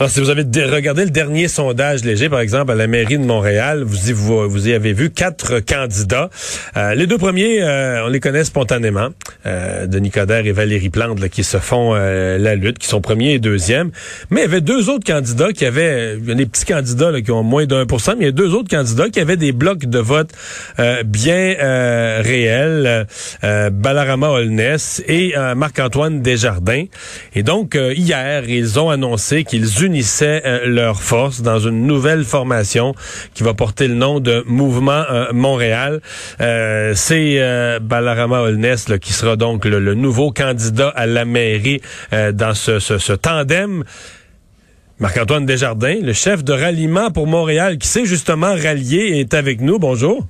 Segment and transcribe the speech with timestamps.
[0.00, 3.24] Alors, si vous avez regardé le dernier sondage léger, par exemple, à la mairie de
[3.26, 6.30] Montréal, vous y, vous, vous y avez vu quatre candidats.
[6.78, 9.10] Euh, les deux premiers, euh, on les connaît spontanément.
[9.44, 13.02] Euh, Denis Coderre et Valérie Plante, là, qui se font euh, la lutte, qui sont
[13.02, 13.90] premiers et deuxièmes.
[14.30, 17.10] Mais il y avait deux autres candidats qui avaient, il y a des petits candidats
[17.10, 19.20] là, qui ont moins d'un pour cent, mais il y a deux autres candidats qui
[19.20, 20.30] avaient des blocs de vote
[21.04, 21.56] bien
[22.22, 23.06] réels.
[23.42, 26.84] Balarama Holness et Marc-Antoine Desjardins.
[27.34, 32.94] Et donc, hier, ils ont annoncé qu'ils unissaient euh, leurs forces dans une nouvelle formation
[33.34, 36.00] qui va porter le nom de Mouvement euh, Montréal.
[36.40, 37.40] Euh, c'est
[37.80, 41.80] Balarama Holness qui sera donc le, nouveau candidat à la mairie
[42.12, 43.84] dans ce, ce, tandem.
[44.98, 49.78] Marc-Antoine Desjardins, le chef de ralliement pour Montréal, qui s'est justement rallié, est avec nous.
[49.78, 50.24] Bonjour.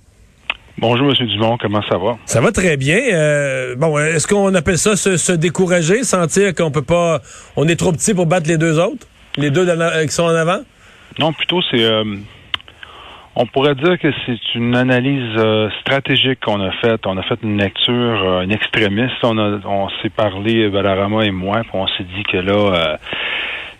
[0.78, 1.26] Bonjour, M.
[1.26, 1.58] Dumont.
[1.60, 2.16] Comment ça va?
[2.24, 2.98] Ça va très bien.
[3.76, 7.20] bon, est-ce qu'on appelle ça se, se décourager, sentir qu'on peut pas,
[7.56, 9.06] on est trop petit pour battre les deux autres?
[9.36, 10.60] Les deux euh, qui sont en avant?
[11.18, 11.84] Non, plutôt c'est...
[11.84, 12.04] Euh,
[13.36, 17.06] on pourrait dire que c'est une analyse euh, stratégique qu'on a faite.
[17.06, 19.22] On a fait une lecture, une extrémiste.
[19.22, 22.98] On, on s'est parlé, Balarama et moi, puis on s'est dit que là,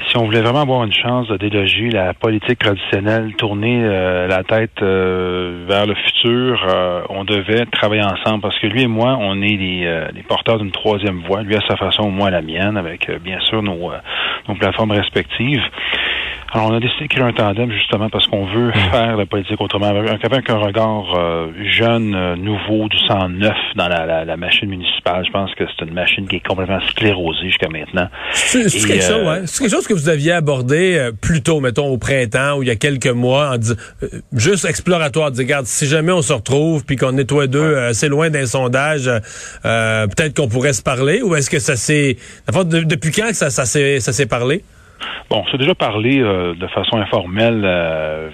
[0.08, 3.82] si on voulait vraiment avoir une chance de déloger la politique traditionnelle, tourner
[4.28, 9.42] la tête vers le futur, on devait travailler ensemble parce que lui et moi, on
[9.42, 11.42] est les, porteurs d'une troisième voie.
[11.42, 13.90] Lui à sa façon, moi la mienne, avec bien sûr nos
[14.50, 15.62] nos plateformes respectives.
[16.52, 18.90] Alors, on a décidé de créer un tandem justement parce qu'on veut mm.
[18.90, 23.88] faire la politique autrement, avec un regard euh, jeune, euh, nouveau, du sang neuf dans
[23.88, 25.24] la, machine municipale.
[25.26, 28.08] Je pense que c'est une machine qui est complètement sclérosée jusqu'à maintenant.
[28.32, 29.40] C'est quelque, chose, ouais.
[29.40, 32.72] quelque chose que vous aviez abordé euh, plus tôt, mettons, au printemps ou il y
[32.72, 33.58] a quelques mois, en
[34.32, 37.76] juste exploratoire, de dire, regarde, si jamais on se retrouve puis qu'on est toi deux
[37.76, 39.10] assez loin d'un sondage,
[39.62, 42.16] peut-être qu'on pourrait se parler ou est-ce que ça s'est...
[42.48, 44.64] Depuis quand que ça, ça s'est parlé?
[45.28, 48.30] Bon, on s'est déjà parlé euh, de façon informelle, euh,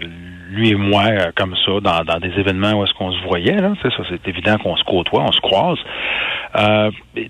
[0.50, 3.56] lui et moi, euh, comme ça, dans, dans, des événements où est-ce qu'on se voyait.
[3.56, 5.78] Là, c'est ça, c'est évident qu'on se côtoie, on se croise.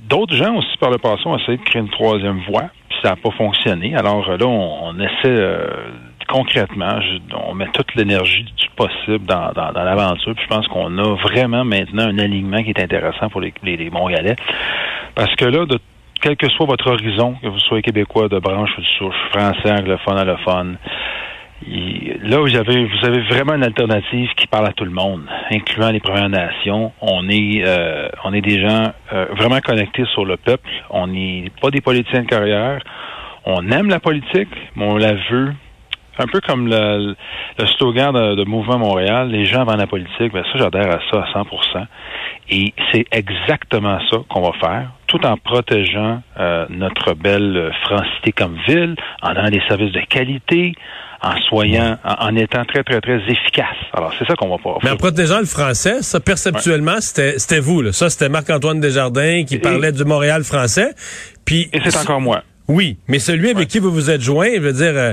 [0.09, 3.11] D'autres gens aussi par le passé ont essayé de créer une troisième voie, puis ça
[3.11, 3.97] n'a pas fonctionné.
[3.97, 5.57] Alors là, on, essaie
[6.29, 7.01] concrètement,
[7.49, 10.35] on met toute l'énergie du possible dans, dans, dans l'aventure.
[10.35, 13.91] Puis je pense qu'on a vraiment maintenant un alignement qui est intéressant pour les, les.
[15.17, 15.79] Parce que là, de
[16.27, 19.71] quel que soit votre horizon, que vous soyez québécois de branche ou de souche, français,
[19.71, 20.77] anglophone, allophone,
[22.21, 25.23] là où j'avais, vous avez vraiment une alternative qui parle à tout le monde,
[25.53, 26.91] incluant les Premières Nations.
[27.01, 30.69] On est, euh, on est des gens euh, vraiment connectés sur le peuple.
[30.91, 32.81] On n'est pas des politiciens de carrière.
[33.45, 35.53] On aime la politique, mais on la veut
[36.19, 37.15] un peu comme le,
[37.79, 41.43] slogan de, Mouvement Montréal, les gens avant la politique, ben ça, j'adhère à ça à
[41.43, 41.87] 100%
[42.51, 48.57] Et c'est exactement ça qu'on va faire, tout en protégeant euh, notre belle francité comme
[48.67, 50.75] ville, en donnant des services de qualité,
[51.23, 53.77] en soyant, en, étant très, très, très efficace.
[53.93, 57.61] Alors, c'est ça qu'on va pas Mais en protégeant le français, ça, perceptuellement, c'était, c'était
[57.61, 57.93] vous, là.
[57.93, 60.95] Ça, c'était Marc-Antoine Desjardins qui parlait du Montréal français.
[61.45, 61.69] Puis.
[61.73, 62.43] Et c'est encore moi.
[62.69, 65.13] Oui, mais celui avec qui vous vous êtes joint, je veux dire, euh,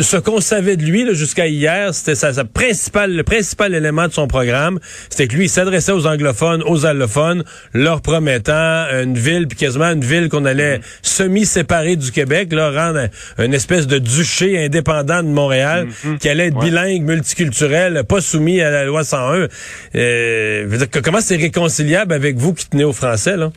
[0.00, 4.12] ce qu'on savait de lui jusqu'à hier, c'était sa, sa principale, le principal élément de
[4.12, 4.78] son programme,
[5.10, 7.44] c'était que lui, il s'adressait aux anglophones, aux allophones,
[7.74, 13.08] leur promettant une ville, puis quasiment une ville qu'on allait semi-séparer du Québec, là, rendre
[13.38, 16.18] une espèce de duché indépendant de Montréal, mm-hmm.
[16.18, 19.48] qui allait être bilingue, multiculturel, pas soumis à la loi 101.
[19.94, 23.50] Euh, veux dire, comment c'est réconciliable avec vous qui tenez au français, là?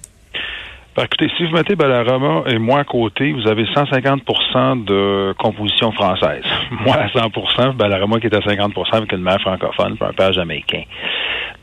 [0.95, 5.91] Ben, écoutez, si vous mettez Balarama et moi à côté, vous avez 150% de composition
[5.91, 6.45] française.
[6.85, 10.31] Moi à 100% Balarama qui est à 50% avec une mère francophone et un père
[10.31, 10.83] jamaïcain.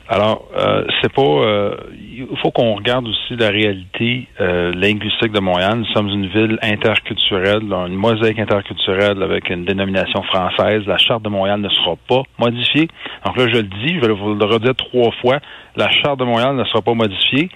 [0.06, 1.22] Alors, euh, c'est pas.
[1.22, 5.78] Euh, il faut qu'on regarde aussi la réalité euh, linguistique de Montréal.
[5.78, 10.82] Nous sommes une ville interculturelle, une mosaïque interculturelle avec une dénomination française.
[10.86, 12.88] La charte de Montréal ne sera pas modifiée.
[13.24, 15.38] Donc là, je le dis, je vais vous le redire trois fois.
[15.76, 17.48] La charte de Montréal ne sera pas modifiée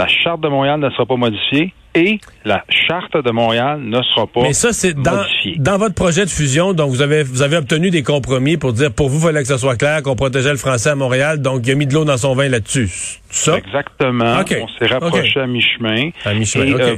[0.00, 4.26] la charte de Montréal ne sera pas modifiée et la charte de Montréal ne sera
[4.26, 5.24] pas Mais ça, c'est dans,
[5.58, 8.94] dans votre projet de fusion, donc vous avez vous avez obtenu des compromis pour dire
[8.94, 11.66] pour vous, il fallait que ce soit clair qu'on protégeait le français à Montréal, donc
[11.66, 12.88] il a mis de l'eau dans son vin là-dessus.
[13.28, 13.58] Ça?
[13.58, 14.36] Exactement.
[14.38, 16.10] On s'est rapproché à mi-chemin.
[16.24, 16.64] À mi-chemin.
[16.64, 16.96] Et euh,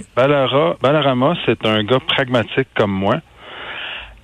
[0.81, 3.17] Balarama, c'est un gars pragmatique comme moi.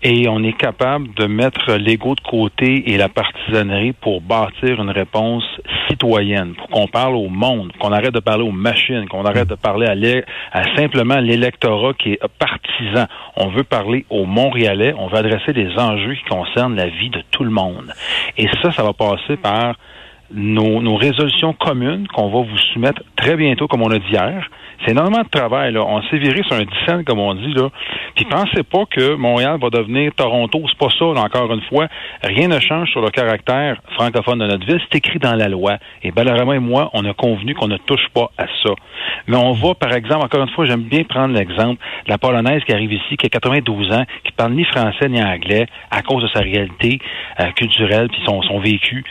[0.03, 4.91] Et on est capable de mettre l'ego de côté et la partisanerie pour bâtir une
[4.91, 5.43] réponse
[5.89, 9.55] citoyenne, pour qu'on parle au monde, qu'on arrête de parler aux machines, qu'on arrête de
[9.55, 13.07] parler à, à simplement l'électorat qui est partisan.
[13.37, 17.23] On veut parler aux Montréalais, on veut adresser des enjeux qui concernent la vie de
[17.31, 17.93] tout le monde.
[18.37, 19.75] Et ça, ça va passer par
[20.31, 24.49] nos, nos résolutions communes qu'on va vous soumettre très bientôt, comme on a dit hier.
[24.85, 25.73] C'est énormément de travail.
[25.73, 25.85] Là.
[25.85, 27.53] On s'est viré sur un dissent, comme on dit.
[27.53, 27.69] Là.
[28.15, 30.63] Puis pensez pas que Montréal va devenir Toronto.
[30.69, 31.89] C'est pas ça, là, encore une fois.
[32.23, 34.81] Rien ne change sur le caractère francophone de notre ville.
[34.89, 35.79] C'est écrit dans la loi.
[36.03, 38.71] Et Ballarama et moi, on a convenu qu'on ne touche pas à ça.
[39.27, 42.63] Mais on va, par exemple, encore une fois, j'aime bien prendre l'exemple de la Polonaise
[42.65, 46.23] qui arrive ici, qui a 92 ans, qui parle ni français ni anglais à cause
[46.23, 47.01] de sa réalité
[47.41, 49.05] euh, culturelle puis son, son vécu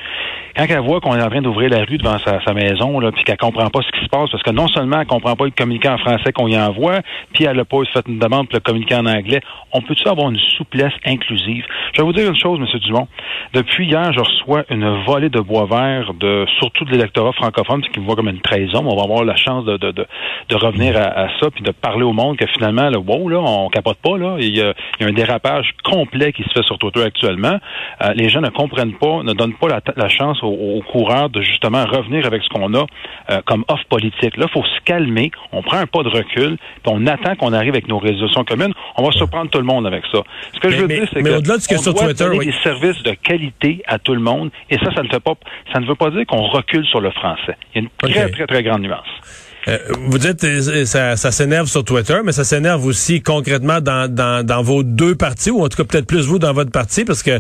[0.57, 3.24] quand elle voit qu'on est en train d'ouvrir la rue devant sa, maison, là, puis
[3.24, 5.51] qu'elle comprend pas ce qui se passe, parce que non seulement elle comprend pas le
[5.51, 7.01] communiqué en français qu'on y envoie,
[7.33, 10.30] puis elle a pas fait une demande pour le communiquer en anglais, on peut-tu avoir
[10.30, 11.65] une souplesse inclusive?
[11.94, 12.80] Je vais vous dire une chose, M.
[12.80, 13.07] Dumont.
[13.54, 17.89] Depuis hier, je reçois une volée de bois vert de surtout de l'électorat francophone, ce
[17.89, 18.83] qui me voit comme une trahison.
[18.86, 22.13] On va avoir la chance de, de, de, revenir à, ça, puis de parler au
[22.13, 24.38] monde que finalement, le wow, là, on capote pas, là.
[24.39, 27.57] Il y, a, un dérapage complet qui se fait sur Twitter actuellement.
[28.03, 30.46] Euh, les gens ne comprennent pas, ne donnent pas la, la chance aux,
[30.91, 32.85] coureurs de justement revenir avec ce qu'on a
[33.29, 34.38] euh, comme offre politique.
[34.38, 37.53] Là, il faut se calmer, on prend un pas de recul, puis on attend qu'on
[37.53, 38.73] arrive avec nos résolutions communes.
[38.97, 40.19] On va surprendre tout le monde avec ça.
[40.53, 42.53] Ce que je veux dire, c'est que, au-delà de ce que sur Twitter, donner des
[42.63, 45.33] services de qualité à tout le monde, et ça, ça ne fait pas,
[45.73, 47.57] ça ne veut pas dire qu'on recule sur le français.
[47.73, 49.46] Il y a une très, très, très grande nuance.
[49.67, 49.77] Euh,
[50.07, 54.45] vous dites euh, ça, ça s'énerve sur Twitter, mais ça s'énerve aussi concrètement dans, dans,
[54.45, 57.21] dans, vos deux partis, ou en tout cas peut-être plus vous dans votre parti, parce
[57.21, 57.39] que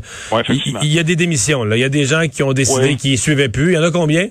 [0.49, 1.63] il y, a des démissions.
[1.63, 1.77] Là.
[1.77, 3.71] Il y a des gens qui ont décidé qu'ils ne suivaient plus.
[3.71, 4.27] Il y en a combien?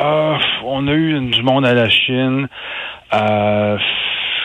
[0.00, 0.34] Euh,
[0.64, 2.48] on a eu du monde à la Chine.
[3.12, 3.76] Euh,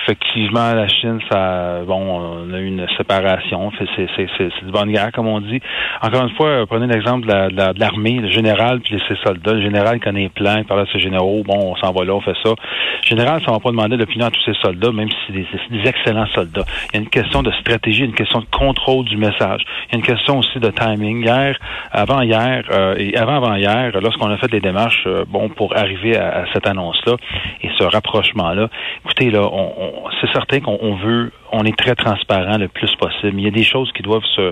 [0.03, 3.71] effectivement, la Chine, ça, bon, on a eu une séparation.
[3.77, 5.59] C'est, c'est, c'est, de bonne guerre, comme on dit.
[6.01, 9.53] Encore une fois, prenez l'exemple de, la, de, l'armée, le général puis ses soldats.
[9.53, 11.43] Le général connaît plein, il parle à ses généraux.
[11.45, 12.49] Bon, on s'en va là, on fait ça.
[12.49, 15.47] Le général, ça va pas demander l'opinion à tous ses soldats, même si c'est des,
[15.69, 16.65] des, excellents soldats.
[16.89, 19.61] Il y a une question de stratégie, une question de contrôle du message.
[19.89, 21.23] Il y a une question aussi de timing.
[21.23, 21.57] Hier,
[21.91, 25.75] avant hier euh, et avant avant hier, lorsqu'on a fait des démarches, euh, bon, pour
[25.77, 27.15] arriver à, à cette annonce-là
[27.61, 28.69] et ce rapprochement-là,
[29.05, 33.39] écoutez là, on c'est certain qu'on veut, on est très transparent le plus possible.
[33.39, 34.51] Il y a des choses qui doivent se,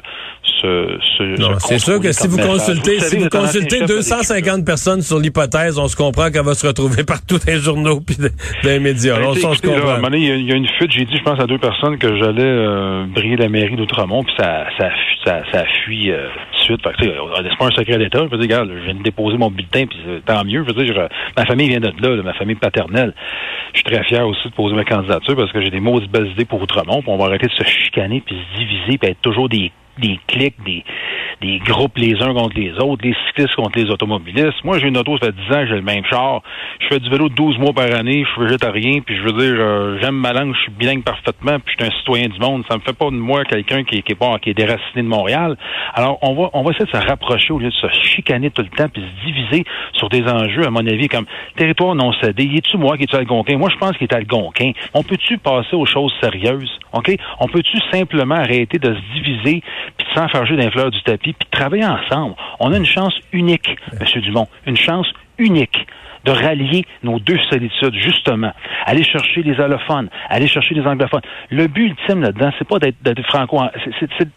[0.61, 5.77] se, se C'est sûr que si vous consultez, si vous consultez 250 personnes sur l'hypothèse,
[5.77, 8.29] on se comprend qu'elle va se retrouver partout dans les journaux puis dans
[8.63, 9.17] les médias.
[9.21, 10.09] On, se comprend.
[10.13, 10.91] il, y a, une fuite.
[10.91, 14.33] J'ai dit, je pense à deux personnes que j'allais euh, briller la mairie d'Outremont, puis
[14.37, 14.89] ça, ça,
[15.25, 16.27] ça, ça fuit euh,
[16.69, 16.83] suite.
[16.83, 18.19] Fait que, c'est pas un secret d'État.
[18.19, 20.63] Je veux dire, regarde, je viens de déposer mon bulletin, puis tant mieux.
[20.67, 23.13] Je veux dire, ma famille vient de là, ma famille paternelle.
[23.73, 26.31] Je suis très fier aussi de poser ma candidature parce que j'ai des maudites belles
[26.31, 29.21] idées pour Outremont, puis on va arrêter de se chicaner, puis se diviser, puis être
[29.21, 30.83] toujours des des clics, des,
[31.41, 34.63] des groupes les uns contre les autres, les cyclistes contre les automobilistes.
[34.63, 36.41] Moi, j'ai une auto, ça fait 10 ans, j'ai le même char.
[36.79, 39.55] Je fais du vélo 12 mois par année, je suis végétarien, puis je veux dire,
[39.57, 42.63] euh, j'aime ma langue, je suis bilingue parfaitement, puis je suis un citoyen du monde.
[42.69, 45.07] Ça me fait pas de moi quelqu'un qui, qui est pas qui est déraciné de
[45.07, 45.57] Montréal.
[45.93, 48.61] Alors, on va on va essayer de se rapprocher au lieu de se chicaner tout
[48.61, 49.63] le temps, puis se diviser
[49.93, 51.25] sur des enjeux, à mon avis, comme
[51.55, 52.43] territoire non cédé.
[52.43, 53.57] Y est-tu moi qui est algonquin?
[53.57, 54.71] Moi, je pense qu'il est algonquin.
[54.93, 56.79] On peut-tu passer aux choses sérieuses?
[56.93, 57.15] OK?
[57.39, 59.61] On peut-tu simplement arrêter de se diviser
[59.97, 62.35] puis de s'enfarger d'un fleur du tapis, puis de travailler ensemble.
[62.59, 64.21] On a une chance unique, M.
[64.21, 65.07] Dumont, une chance
[65.37, 65.87] unique
[66.25, 68.51] de rallier nos deux solitudes, justement.
[68.85, 71.21] Aller chercher les allophones, aller chercher les anglophones.
[71.49, 73.61] Le but ultime là-dedans, c'est pas d'être franco,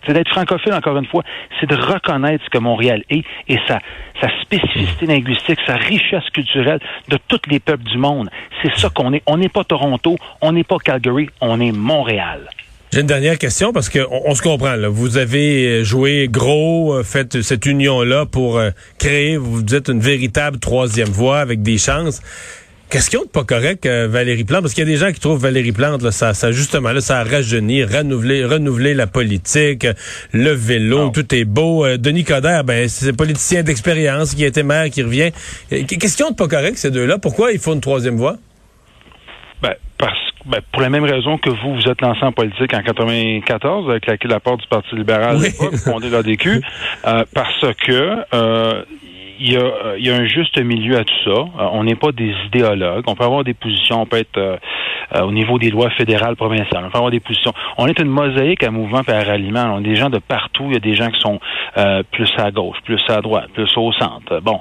[0.07, 1.23] c'est d'être francophile, encore une fois,
[1.61, 3.81] c'est de reconnaître ce que Montréal est et sa,
[4.21, 8.31] sa spécificité linguistique, sa richesse culturelle de tous les peuples du monde.
[8.63, 9.23] C'est ça qu'on est.
[9.27, 12.49] On n'est pas Toronto, on n'est pas Calgary, on est Montréal.
[12.93, 14.75] J'ai une dernière question parce que on, se comprend.
[14.75, 14.91] Là.
[14.91, 18.69] Vous avez euh, joué gros, euh, fait cette union-là pour euh,
[18.99, 22.21] créer, vous dites, une véritable troisième voie avec des chances.
[22.91, 25.73] Question de pas correct, Valérie Plante, parce qu'il y a des gens qui trouvent Valérie
[25.73, 29.87] Plante, là, ça, ça justement, là, ça a rajeuni, renouvelé, renouvelé la politique,
[30.33, 31.87] le vélo, tout est beau.
[31.97, 35.31] Denis Coderre, ben, c'est un politicien d'expérience qui a été maire, qui revient.
[35.71, 37.17] Question de pas correct, ces deux-là.
[37.17, 38.37] Pourquoi il faut une troisième voie?
[39.63, 42.83] Ben, parce ben, pour la même raison que vous, vous êtes lancé en politique en
[42.83, 45.51] 94 avec la, la part du Parti libéral oui.
[45.85, 46.61] fondé l'ADQ,
[47.07, 48.85] euh, parce que euh,
[49.43, 51.31] il y, a, il y a un juste milieu à tout ça.
[51.31, 53.05] Euh, on n'est pas des idéologues.
[53.09, 54.57] On peut avoir des positions, on peut être euh,
[55.17, 56.85] euh, au niveau des lois fédérales, provinciales.
[56.87, 57.53] On peut avoir des positions.
[57.77, 59.65] On est une mosaïque à mouvement et à ralliement.
[59.75, 60.67] On a des gens de partout.
[60.69, 61.41] Il y a des gens qui sont
[62.11, 64.41] plus à gauche, plus à droite, plus au centre.
[64.41, 64.61] Bon,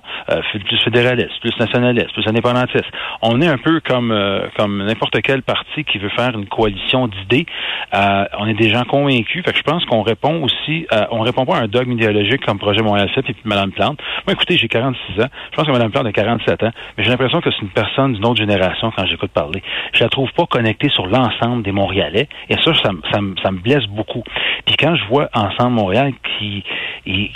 [0.52, 2.92] plus fédéralistes, plus nationalistes, plus indépendantistes.
[3.22, 4.14] On est un peu comme
[4.58, 7.46] comme n'importe quel parti qui veut faire une coalition d'idées.
[7.94, 9.44] on est des gens convaincus.
[9.46, 12.60] Fait que je pense qu'on répond aussi, on répond pas à un dogme idéologique comme
[12.60, 14.00] Projet Montréal 7 et puis Mme Plante.
[14.26, 15.28] Moi, écoutez, j'ai 46 ans.
[15.52, 18.14] Je pense que Mme Plante a 47 ans, mais j'ai l'impression que c'est une personne
[18.14, 19.62] d'une autre génération quand j'écoute parler.
[19.94, 23.86] Je la trouve pas connectée sur l'ensemble des Montréalais, et ça, ça, ça, me blesse
[23.88, 24.24] beaucoup.
[24.66, 26.64] Puis quand je vois Ensemble Montréal qui,
[27.06, 27.32] qui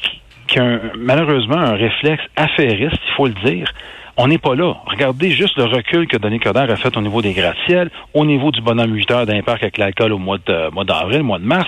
[0.47, 3.71] qui a malheureusement un réflexe affairiste, il faut le dire.
[4.17, 4.75] On n'est pas là.
[4.85, 8.49] Regardez juste le recul que Denis Coderre a fait au niveau des gratte-ciels, au niveau
[8.51, 11.43] du bonhomme 8 heures d'un parc avec l'alcool au mois de mois d'avril, mois de
[11.43, 11.67] mars.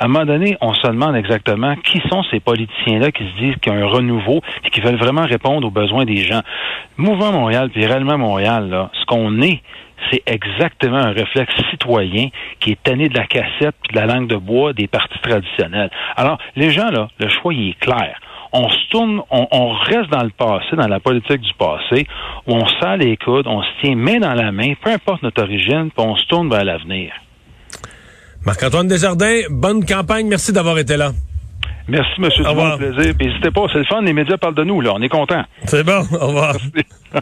[0.00, 3.56] À un moment donné, on se demande exactement qui sont ces politiciens-là qui se disent
[3.60, 6.42] qu'il y a un renouveau et qui veulent vraiment répondre aux besoins des gens.
[6.96, 9.62] Mouvement Montréal, puis réellement Montréal, ce qu'on est,
[10.10, 12.28] c'est exactement un réflexe citoyen
[12.60, 15.90] qui est tanné de la cassette puis de la langue de bois des partis traditionnels.
[16.16, 18.18] Alors, les gens, là, le choix, il est clair
[18.54, 22.06] on se tourne, on, reste dans le passé, dans la politique du passé,
[22.46, 25.42] où on serre les coudes, on se tient main dans la main, peu importe notre
[25.42, 27.12] origine, puis on se tourne vers l'avenir.
[28.46, 30.28] Marc-Antoine Desjardins, bonne campagne.
[30.28, 31.10] Merci d'avoir été là.
[31.88, 32.28] Merci, M.
[32.38, 32.78] Dumont.
[32.78, 33.14] plaisir.
[33.20, 34.00] N'hésitez pas, c'est le fun.
[34.02, 34.92] Les médias parlent de nous, là.
[34.94, 35.44] On est contents.
[35.64, 36.02] C'est bon.
[36.20, 36.56] Au revoir.